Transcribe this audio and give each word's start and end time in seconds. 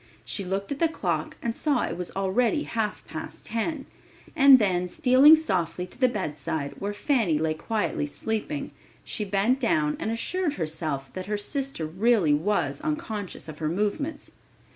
She 0.25 0.43
looked 0.43 0.71
at 0.71 0.79
the 0.79 0.87
clock 0.87 1.37
and 1.43 1.55
saw 1.55 1.83
it 1.83 1.95
was 1.95 2.09
already 2.15 2.63
half 2.63 3.05
past 3.05 3.45
ten, 3.45 3.85
and 4.35 4.57
then 4.57 4.89
stealing 4.89 5.37
softly 5.37 5.85
to 5.85 5.99
the 5.99 6.07
bedside 6.07 6.73
where 6.79 6.91
Fanny 6.91 7.37
lay 7.37 7.53
quietly 7.53 8.07
sleeping, 8.07 8.71
she 9.03 9.23
bent 9.25 9.59
down 9.59 9.95
and 9.99 10.09
assured 10.09 10.53
herself 10.53 11.13
that 11.13 11.27
her 11.27 11.37
sister 11.37 11.85
really 11.85 12.33
was 12.33 12.81
unconscious 12.81 13.47
of 13.47 13.59
her 13.59 13.69
movements. 13.69 14.31